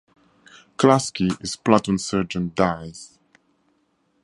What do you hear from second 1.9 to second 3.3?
sergeant, dies.